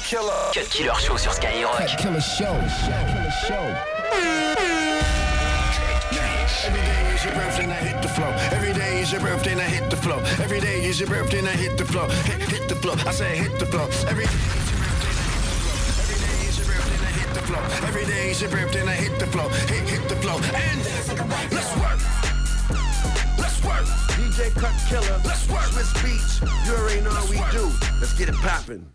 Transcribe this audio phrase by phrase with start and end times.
[0.00, 0.50] Cut Killer.
[0.54, 1.76] Cut Killer Show sur Skyrock.
[1.76, 2.44] Cut Killer Show.
[2.44, 3.76] Cut Killer Show.
[6.64, 8.30] Every day is your birthday and I hit the flow.
[8.50, 10.18] Every day is your birthday and I hit the flow.
[10.42, 12.08] Every day is your birthday and I hit the flow.
[12.08, 12.94] Hit, hit the flow.
[13.06, 13.88] I say hit the flow.
[14.08, 14.30] Every day
[16.48, 17.62] is your birthday and I hit the flow.
[17.86, 19.48] Every day is your birthday and I hit the flow.
[19.48, 20.40] Hit, hit the flow.
[20.54, 20.80] And
[21.52, 22.00] let's work.
[23.38, 23.86] Let's work.
[24.16, 25.20] DJ Cut Killer.
[25.24, 25.68] Let's work.
[25.72, 26.40] Swizz Beatz.
[26.66, 27.70] You already know how we do.
[28.00, 28.86] Let's get it poppin'.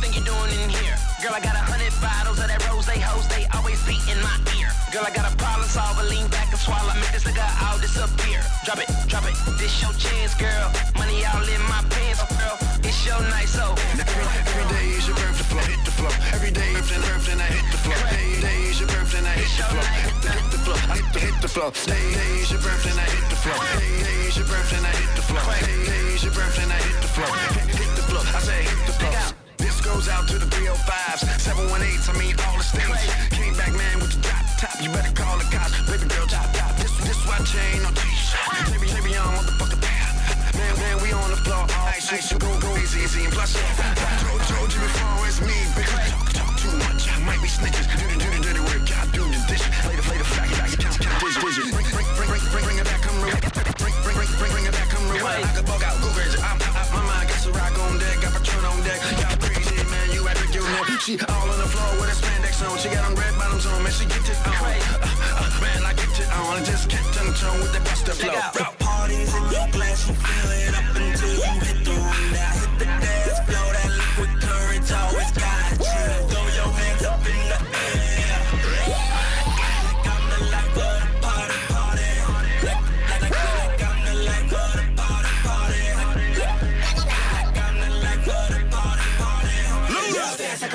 [0.00, 0.96] Think you're doing in here?
[1.20, 4.16] Girl, I got a hundred bottles of that rose they hoes, they always be in
[4.24, 4.72] my ear.
[4.88, 8.40] Girl, I got a problem solver, lean back and swallow, make this nigga all disappear.
[8.64, 10.72] Drop it, drop it, this your chance, girl.
[10.96, 12.56] Money all in my pants, girl.
[12.80, 13.76] It's your night, so.
[14.00, 15.64] Every, every day is your birthday flow.
[15.68, 16.12] Hit the flow.
[16.32, 18.00] Every day is your birthday I hit the flow.
[18.08, 19.84] Every day is your birthday I hit the flow.
[19.84, 20.78] Hit the, flow.
[20.96, 21.68] Hit the, hit the flow.
[21.84, 23.58] Day, day is your birthday I hit the flow.
[23.76, 25.44] Day, day is your birthday I hit the flow.
[25.60, 27.28] Day, day is your birthday I hit the flow.
[27.68, 28.24] Hit the flow.
[28.24, 28.89] I say hit the flow.
[30.80, 33.04] This goes out to the 305s, 718s, I mean all the states.
[33.36, 34.76] Came back, man, with the drop top.
[34.80, 35.76] You better call the cops.
[35.84, 36.72] Baby girl, top top.
[36.80, 38.72] This, this white chain on t-shirt.
[38.72, 39.76] Baby, baby, on motherfucker.
[40.56, 42.00] Man, man, we on the floor all night.
[42.00, 43.24] So you go, go easy, easy.
[43.28, 45.92] And plus, told, told you before, it's me, bitch.
[46.08, 47.84] Talk, talk too much, I might be snitches.
[48.00, 49.64] Do the, do the dirty work, I do the dish.
[49.84, 51.70] Later, later, back, back, count, count, digits, digits.
[51.76, 53.36] Bring, bring, bring, bring, bring, bring it back, come real.
[53.36, 55.28] Bring, bring, bring, bring, bring it back, come real.
[55.28, 56.40] I could bug out, go crazy.
[56.40, 59.00] I'm, I'm, my mind got a rock on deck, got Patron on deck.
[59.20, 59.39] Y'all
[61.00, 62.76] She all on the floor with a spandex on.
[62.78, 64.52] She got on red bottoms on, man, she get it on.
[64.52, 65.00] Uh,
[65.40, 66.58] uh, man, I get it on.
[66.58, 68.34] And just kept on the tone with the buster flow.
[68.52, 72.59] The parties in your glass, you fill it up until you hit the room.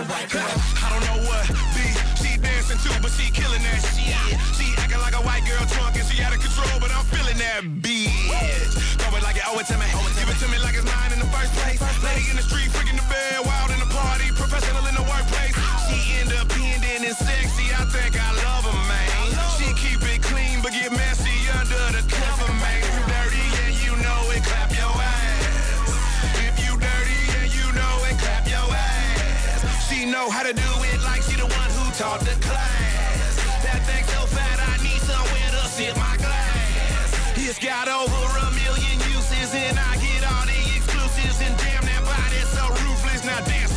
[0.05, 0.55] White girl.
[0.85, 1.81] I don't know what B
[2.21, 4.37] she dancing to, but she killing that shit.
[4.53, 7.37] She acting like a white girl drunk and she out of control, but I'm feeling
[7.41, 8.73] that bitch.
[9.01, 9.89] Throw it like it owe it to me.
[10.13, 11.81] Give it to me like it's mine in the first place.
[12.05, 12.69] Lady in the street,
[30.45, 33.33] To do it like she the one who taught the class.
[33.65, 37.09] That thing so fat, I need somewhere to sit my glass.
[37.33, 41.41] It's got over a million uses, and I get all the exclusives.
[41.41, 43.25] And damn, that body's so ruthless.
[43.25, 43.74] Now dance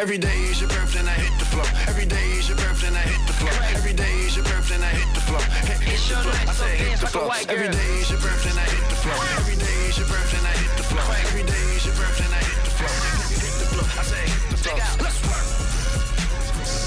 [0.00, 1.66] Every day is your birthday and I hit the flow.
[1.86, 3.52] Every day is your birthday and I hit the flow.
[3.76, 5.38] Every day is your birthday and I hit the flow.
[5.68, 6.32] Hit, hit It's the your flow.
[6.32, 7.28] night, I so say hit dance the like a flow.
[7.28, 7.68] white girl.
[7.70, 9.18] day is your birthday and I hit the flow.
[9.36, 11.04] Every day is your birthday and I hit the flow.
[11.04, 12.94] Every day is your birthday and I hit the flow.
[13.28, 13.86] Hit, hit the flow.
[13.92, 14.72] I say hit the flow.
[15.04, 15.46] Let's work.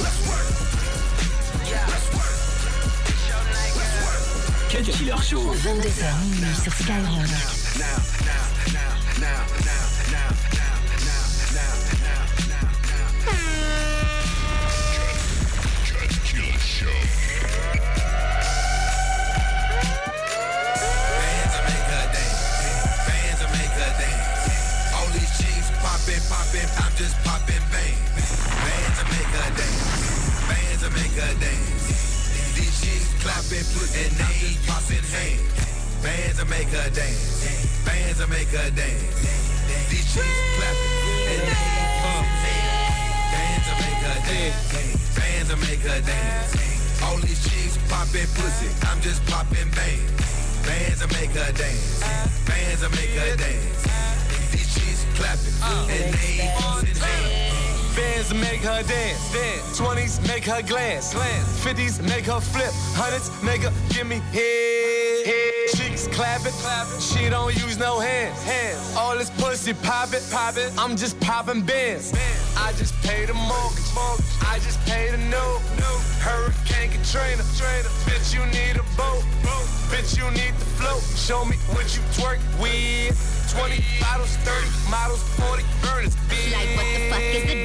[0.01, 0.47] Let's work.
[1.69, 1.85] Yeah.
[1.93, 2.33] Let's work.
[3.13, 4.73] It's your night, girl.
[4.73, 5.43] Cut Killer Show.
[5.53, 6.01] 22h
[6.33, 7.29] minuit sur Skyrock.
[29.33, 29.81] Her dance.
[30.47, 32.53] Bands will make her dance.
[32.53, 35.41] These chicks clapping, putting names, popping hands.
[36.05, 37.41] Bands will make her dance.
[37.85, 39.03] Bands will make her dance.
[39.89, 42.93] These chicks clapping, and names, popping hands.
[43.33, 44.61] Bands will make her dance.
[45.17, 47.01] Bands will make her dance.
[47.01, 48.69] All these chicks popping pussy.
[48.85, 50.13] I'm just popping bands.
[50.61, 52.03] Bands will make her dance.
[52.45, 53.81] Bands will make her dance.
[54.53, 55.57] These chicks clapping
[55.89, 57.52] and they ain't hands.
[57.95, 59.77] Bands make her dance, dance.
[59.77, 61.63] Twenties make her glance, glance.
[61.63, 65.25] Fifties make her flip, hundreds make her give me head.
[65.25, 65.53] head.
[65.75, 66.99] Cheeks clapping, clapping.
[66.99, 68.95] She don't use no hands, hands.
[68.97, 70.71] All this pussy popping, popping.
[70.77, 72.13] I'm just popping bands.
[72.57, 74.25] I just paid the mortgage, mortgage.
[74.41, 76.01] I just paid a note, note.
[76.17, 77.93] Hurricane Katrina, trainer.
[78.09, 79.67] Bitch, you need a boat, boat.
[79.93, 81.03] Bitch, you need the float.
[81.15, 83.42] Show me what you twerk with.
[83.53, 86.15] 20 bottles, 30 models, 40 burners.
[86.51, 87.63] Like what the fuck is the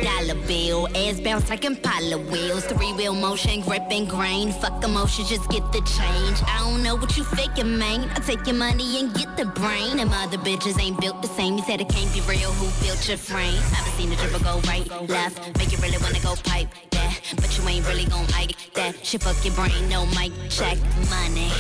[0.49, 0.89] bill.
[0.97, 2.65] Ass bounce like Impala wheels.
[2.65, 4.51] Three wheel motion, grip and grain.
[4.53, 6.43] Fuck emotion, just get the change.
[6.47, 8.11] I don't know what you faking, man.
[8.11, 9.99] I take your money and get the brain.
[9.99, 11.57] Them other bitches ain't built the same.
[11.57, 12.51] You said it can't be real.
[12.53, 13.63] Who built your frame?
[13.77, 15.59] I've seen the dribble go right, left.
[15.59, 17.21] Make you really wanna go pipe that.
[17.37, 19.05] But you ain't really gon' like that.
[19.05, 20.79] Shit fuck your brain, no mic check.
[21.11, 21.51] Money,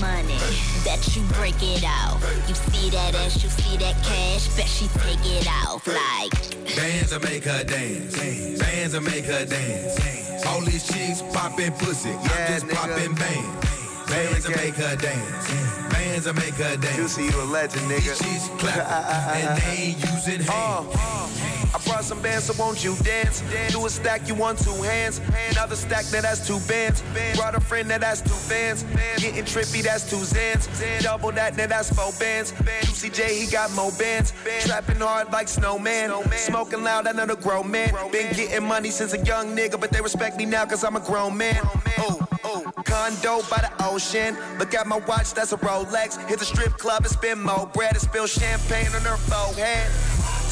[0.00, 0.38] money.
[0.84, 2.18] Bet you break it out.
[2.48, 4.48] You see that ass, you see that cash.
[4.56, 6.32] Bet she take it off like.
[6.76, 8.16] Bands will make her dance.
[8.58, 10.46] Bands will make her dance.
[10.46, 12.10] All these chicks popping pussy.
[12.10, 14.10] I'm just popping bands.
[14.10, 15.50] Bands will make her dance.
[15.92, 16.96] Bands will make her dance.
[16.96, 18.18] You see you a legend, nigga.
[18.18, 21.42] These chicks clapping ah, ah, ah, and they ain't using uh, hands.
[21.42, 21.45] Uh.
[21.76, 23.42] I brought some bands, so won't you dance?
[23.68, 25.20] Do a stack, you want two hands.
[25.50, 27.02] Another stack, that has two bands.
[27.36, 28.82] Brought a friend, that has two fans.
[29.18, 30.68] Getting trippy, that's two Zans.
[31.02, 32.52] Double that, then that's four bands.
[32.52, 34.32] UCJ, he got more bands.
[34.60, 36.10] Trapping hard like snowman.
[36.32, 37.92] Smoking loud, another grown man.
[38.10, 41.00] Been getting money since a young nigga, but they respect me now cause I'm a
[41.00, 41.60] grown man.
[41.98, 42.72] Oh, oh.
[42.86, 44.34] Condo by the ocean.
[44.58, 46.16] Look at my watch, that's a Rolex.
[46.26, 50.05] Hit the strip club and spend more bread and spill champagne on her forehead.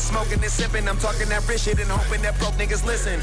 [0.04, 3.20] Smoking and sipping, I'm talking that rich shit and hoping that broke niggas listen.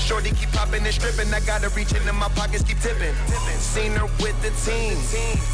[0.00, 3.14] Shorty keep popping and stripping, I gotta reach into my pockets, keep tipping.
[3.58, 4.98] Seen her with the team,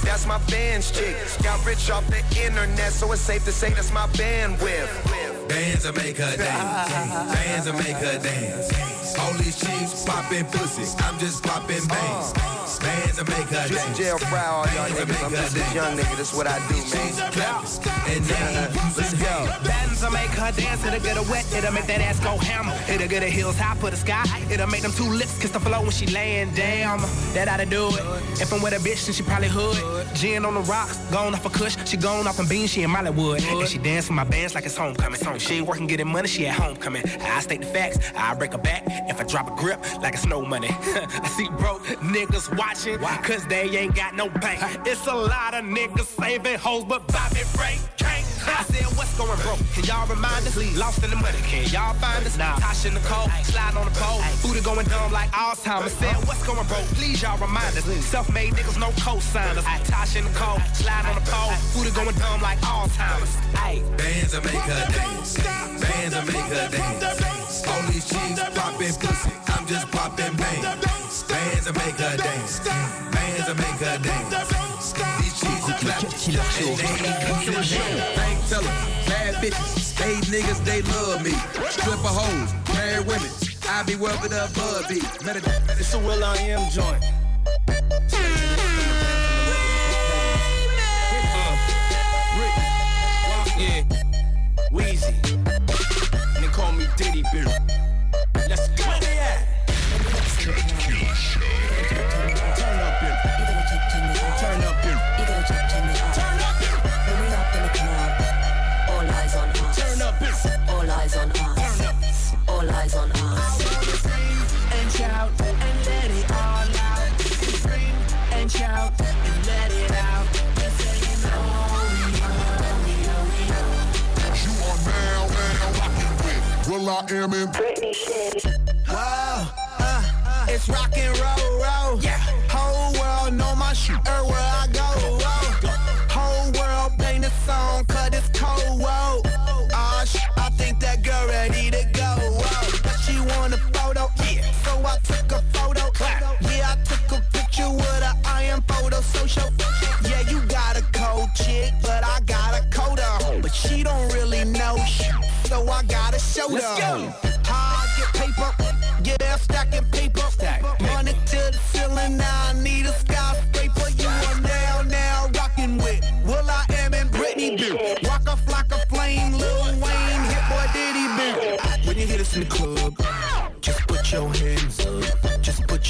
[0.03, 1.15] that's my band's chick.
[1.43, 5.30] Got rich off the internet, so it's safe to say that's my bandwidth.
[5.51, 7.35] Bands will make her dance.
[7.35, 9.19] Bands will make her dance.
[9.19, 10.87] All these chicks popping pussy.
[11.03, 12.33] I'm just popping bands.
[12.79, 13.99] Bands will make her Juicy dance.
[13.99, 15.25] jail fry all y'all niggas.
[15.25, 16.87] I'm just a young nigga, that's what I do, man.
[16.87, 19.69] Chicks clapping and they ain't using hands.
[19.69, 22.75] Bands will make her dance, it'll get her wet, it'll make that ass go hammer.
[22.89, 25.61] It'll get her heels high for the sky, it'll make them two lips kiss the
[25.61, 27.01] floor when she laying down.
[27.35, 28.01] That oughta do it.
[28.41, 29.77] If I'm with a bitch, then she probably hood.
[30.15, 32.91] Gin on the rocks, gone off a kush, she gone off them beans, she in
[32.91, 33.43] Mollywood.
[33.43, 35.21] And she dance for my bands like it's homecoming.
[35.21, 37.03] If she ain't working getting money, she at homecoming.
[37.21, 40.27] I state the facts, I break her back if I drop a grip like it's
[40.27, 40.69] no money.
[40.71, 44.61] I see broke niggas watching, cause they ain't got no bank.
[44.87, 48.30] It's a lot of niggas saving hoes, but Bobby Ray can't.
[48.47, 49.61] I said, what's going broke?
[49.75, 50.57] Can y'all remind us?
[50.77, 52.37] Lost in the money, can y'all find us?
[52.39, 52.57] Nah.
[52.57, 54.21] Tasha Nicole, slide on the pole.
[54.43, 55.93] Booty going dumb like Alzheimer's.
[55.93, 56.87] Said, what's going broke?
[56.97, 57.85] Please y'all remind us.
[58.05, 59.65] Self-made niggas, no co-signers.
[59.65, 61.53] Tasha Nicole, slide on the pole.
[61.75, 63.37] Booty going dumb like Alzheimer's.
[63.61, 63.85] Ayy.
[63.97, 65.37] Bands will make her dance.
[65.81, 67.67] Bands will make her dance.
[67.67, 69.33] All these chicks popping pussy.
[69.49, 71.23] I'm just popping bands.
[71.25, 72.61] Bands will make her dance.
[72.61, 74.60] Bands will make her dance.
[76.61, 78.17] These chicks are clapping and they ain't using hands.
[78.17, 78.75] Bank teller,
[79.09, 81.33] bad bitches, they niggas, they love me.
[81.71, 83.31] Stripper hoes, married women,
[83.69, 85.01] I be wherever the above be.
[85.25, 87.03] Medit- It's a will.i.am joint.
[93.59, 93.83] Yeah,
[94.73, 95.15] Weezy.
[96.37, 97.47] And they call me Diddy Beer.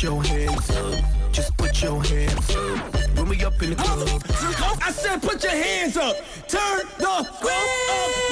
[0.01, 1.05] Put your hands up.
[1.31, 3.17] Just put your hands up.
[3.17, 4.23] When we up in the club.
[4.83, 6.17] I said put your hands up.
[6.49, 8.30] Turn the club up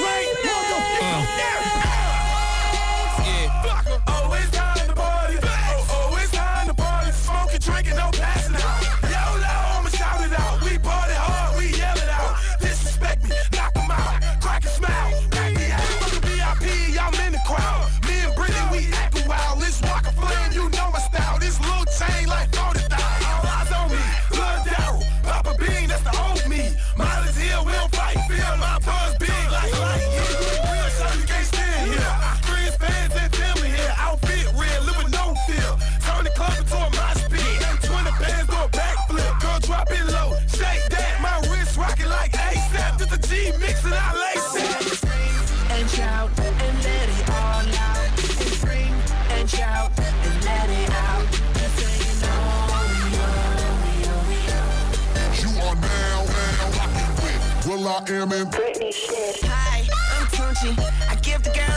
[57.89, 59.39] I am in Britney shit.
[59.45, 59.79] Hi,
[60.13, 60.77] I'm Tunchi.
[61.09, 61.68] I give the girls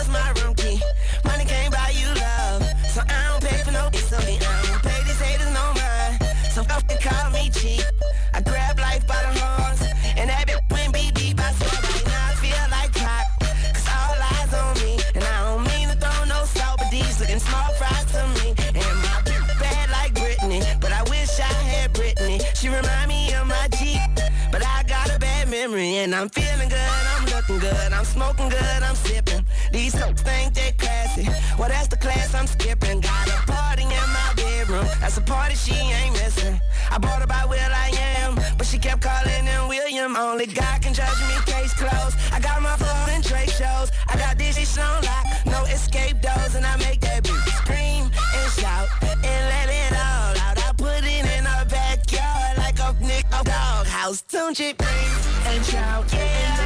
[32.42, 33.00] I'm skipping.
[33.00, 34.84] Got a party in my bedroom.
[35.00, 36.60] That's a party she ain't missing.
[36.90, 40.16] I bought her by Will I Am, but she kept calling him William.
[40.16, 42.16] Only God can judge me, case closed.
[42.32, 43.92] I got my phone and Drake shows.
[44.08, 48.10] I got this shit on lock, no escape doors, and I make that bitch scream
[48.10, 50.58] and shout and let it all out.
[50.66, 54.22] I put it in her backyard like a nick a dog house.
[54.22, 55.14] Don't you scream
[55.46, 56.61] and shout, yeah,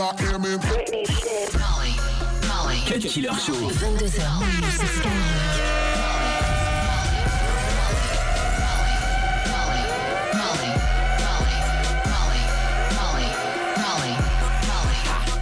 [0.00, 0.60] I am in.
[1.58, 1.94] Molly,
[2.46, 2.78] Molly.
[2.86, 3.54] Cut Killer Show.
[3.54, 5.46] 22h minuit sur Skyrock.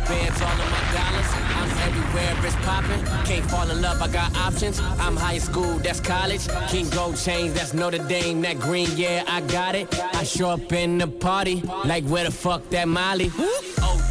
[0.08, 1.30] Bands all of my dollars.
[1.56, 3.04] I'm everywhere it's popping.
[3.24, 4.78] Can't fall in love, I got options.
[5.00, 6.46] I'm high school, that's college.
[6.68, 8.42] King Gold chains, that's Notre Dame.
[8.42, 9.88] That green, yeah, I got it.
[10.14, 13.32] I show up in the party, like where the fuck that Molly?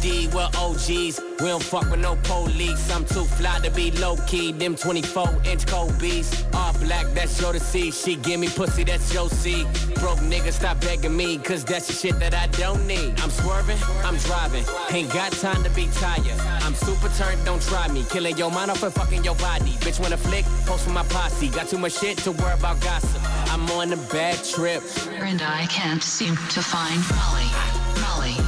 [0.04, 1.20] OD, we're OGs.
[1.40, 2.90] We don't fuck with no police.
[2.90, 4.52] I'm too fly to be low key.
[4.52, 5.64] Them 24 inch
[5.98, 6.44] beats.
[6.52, 7.90] All black, that's your to see.
[7.90, 9.64] She give me pussy, that's your see.
[10.00, 13.18] Broke nigga, stop begging me, cause that's the shit that I don't need.
[13.20, 14.64] I'm swerving, I'm driving.
[14.90, 16.38] Ain't got time to be tired.
[16.62, 18.04] I'm super turned, don't try me.
[18.10, 19.72] Killing your mind off and fucking your body.
[19.80, 21.48] Bitch, wanna flick, post for my posse.
[21.48, 23.22] Got too much shit to worry about gossip.
[23.52, 24.82] I'm on a bad trip.
[25.08, 27.48] And I can't seem to find Molly,
[28.00, 28.43] Molly,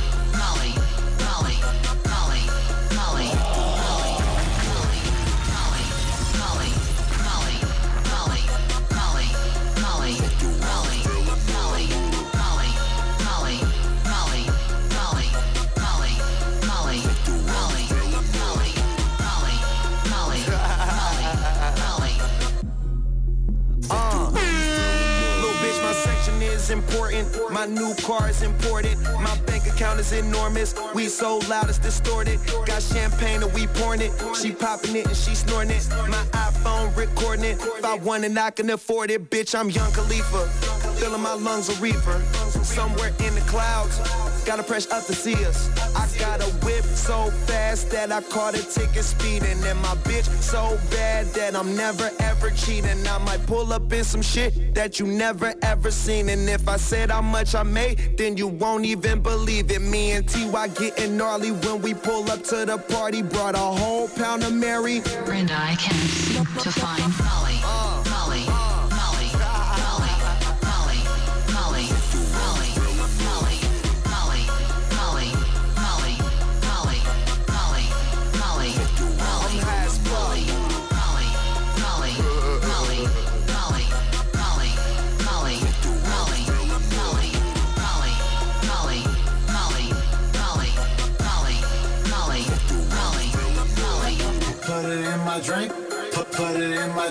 [26.67, 27.29] is important.
[27.51, 28.99] My new car is imported.
[29.21, 30.75] My bank account is enormous.
[30.95, 32.39] We so loud it's distorted.
[32.67, 34.13] Got champagne and we pouring it.
[34.35, 35.89] She popping it and she snorting it.
[36.09, 37.59] My iPhone recording it.
[37.61, 39.31] If I want it, I can afford it.
[39.31, 40.86] Bitch, I'm Young Khalifa.
[40.97, 42.21] Filling my lungs a reefer.
[42.65, 44.01] Somewhere in the clouds.
[44.45, 45.69] Gotta press up to see us.
[45.95, 49.63] I got a whip so fast that I caught a ticket speeding.
[49.65, 53.07] And my bitch so bad that I'm never ever cheating.
[53.07, 56.29] I might pull up in some shit that you never ever seen.
[56.29, 59.83] And if I said how much I made, then you won't even believe it.
[59.83, 63.23] Me and TY getting gnarly when we pull up to the party.
[63.23, 65.03] Brought a whole pound of Mary.
[65.27, 67.46] And I can't seem to find Molly,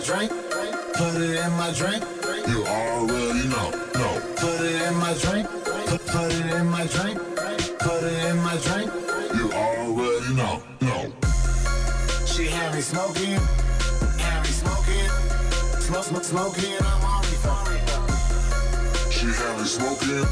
[0.05, 0.31] drink.
[0.93, 2.03] Put it in my drink.
[2.47, 4.09] You already know, no.
[4.37, 5.47] Put it in my drink.
[5.87, 7.17] Put, put it in my drink.
[7.79, 8.91] Put it in my drink.
[9.35, 11.11] You already know, no.
[12.25, 13.39] She had me smoking.
[14.21, 15.09] Had me smoking.
[15.81, 16.77] Smoke, smoke, smoking.
[16.81, 17.79] I'm already sorry.
[19.11, 20.25] She had me smoking,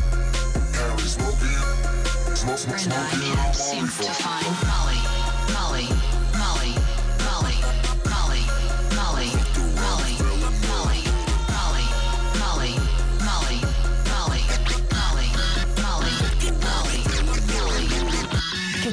[0.74, 3.36] had me smoking, smoke, smoke, smoking.
[3.36, 5.03] can't seem to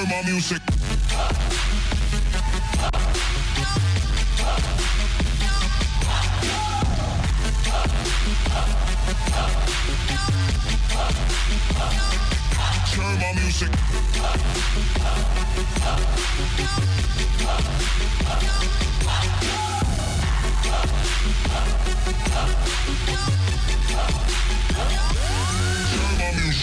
[0.00, 0.62] heard my music.
[12.90, 13.70] Turn my music.
[26.18, 26.60] My music.